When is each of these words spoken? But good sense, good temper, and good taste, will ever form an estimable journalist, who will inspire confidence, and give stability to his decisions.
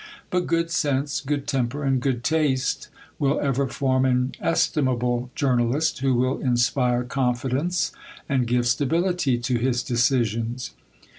But 0.31 0.47
good 0.47 0.71
sense, 0.71 1.19
good 1.21 1.45
temper, 1.45 1.83
and 1.83 2.01
good 2.01 2.23
taste, 2.23 2.87
will 3.19 3.39
ever 3.39 3.67
form 3.67 4.03
an 4.05 4.31
estimable 4.41 5.29
journalist, 5.35 5.99
who 5.99 6.15
will 6.15 6.39
inspire 6.39 7.03
confidence, 7.03 7.91
and 8.27 8.47
give 8.47 8.65
stability 8.65 9.37
to 9.37 9.59
his 9.59 9.83
decisions. 9.83 10.71